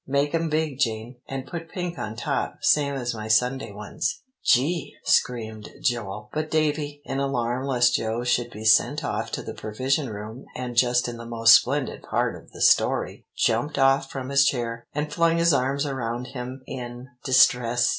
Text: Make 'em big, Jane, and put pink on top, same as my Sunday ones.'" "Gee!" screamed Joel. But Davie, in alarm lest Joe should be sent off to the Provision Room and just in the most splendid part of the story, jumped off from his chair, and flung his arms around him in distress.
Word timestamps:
Make 0.07 0.33
'em 0.33 0.49
big, 0.49 0.79
Jane, 0.79 1.17
and 1.27 1.45
put 1.45 1.69
pink 1.69 1.99
on 1.99 2.15
top, 2.15 2.57
same 2.63 2.95
as 2.95 3.13
my 3.13 3.27
Sunday 3.27 3.71
ones.'" 3.71 4.23
"Gee!" 4.43 4.95
screamed 5.03 5.69
Joel. 5.79 6.27
But 6.33 6.49
Davie, 6.49 7.03
in 7.05 7.19
alarm 7.19 7.67
lest 7.67 7.97
Joe 7.97 8.23
should 8.23 8.49
be 8.49 8.65
sent 8.65 9.03
off 9.05 9.31
to 9.33 9.43
the 9.43 9.53
Provision 9.53 10.09
Room 10.09 10.45
and 10.55 10.75
just 10.75 11.07
in 11.07 11.17
the 11.17 11.27
most 11.27 11.53
splendid 11.53 12.01
part 12.01 12.35
of 12.35 12.49
the 12.49 12.63
story, 12.63 13.27
jumped 13.37 13.77
off 13.77 14.09
from 14.09 14.29
his 14.29 14.43
chair, 14.43 14.87
and 14.91 15.13
flung 15.13 15.37
his 15.37 15.53
arms 15.53 15.85
around 15.85 16.29
him 16.33 16.63
in 16.65 17.09
distress. 17.23 17.89